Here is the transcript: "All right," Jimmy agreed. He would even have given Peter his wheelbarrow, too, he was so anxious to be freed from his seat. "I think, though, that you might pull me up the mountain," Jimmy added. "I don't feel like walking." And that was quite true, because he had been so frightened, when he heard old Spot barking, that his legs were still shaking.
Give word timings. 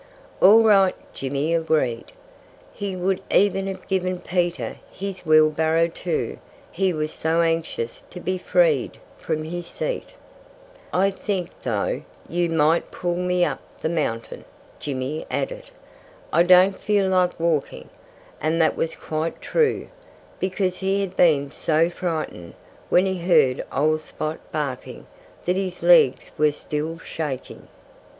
"All 0.41 0.61
right," 0.63 0.95
Jimmy 1.13 1.53
agreed. 1.53 2.05
He 2.73 2.95
would 2.95 3.21
even 3.29 3.67
have 3.67 3.87
given 3.87 4.17
Peter 4.17 4.77
his 4.91 5.27
wheelbarrow, 5.27 5.89
too, 5.89 6.39
he 6.71 6.91
was 6.91 7.13
so 7.13 7.41
anxious 7.43 8.03
to 8.09 8.19
be 8.19 8.39
freed 8.39 8.99
from 9.19 9.43
his 9.43 9.67
seat. 9.67 10.15
"I 10.91 11.11
think, 11.11 11.51
though, 11.61 12.01
that 12.25 12.33
you 12.35 12.49
might 12.49 12.89
pull 12.89 13.15
me 13.15 13.45
up 13.45 13.59
the 13.81 13.89
mountain," 13.89 14.43
Jimmy 14.79 15.27
added. 15.29 15.65
"I 16.33 16.41
don't 16.41 16.81
feel 16.81 17.07
like 17.09 17.39
walking." 17.39 17.89
And 18.41 18.59
that 18.59 18.75
was 18.75 18.95
quite 18.95 19.39
true, 19.39 19.87
because 20.39 20.77
he 20.77 21.01
had 21.01 21.15
been 21.15 21.51
so 21.51 21.91
frightened, 21.91 22.55
when 22.89 23.05
he 23.05 23.19
heard 23.19 23.63
old 23.71 24.01
Spot 24.01 24.39
barking, 24.51 25.05
that 25.45 25.57
his 25.57 25.83
legs 25.83 26.31
were 26.39 26.51
still 26.53 26.97
shaking. 26.97 27.67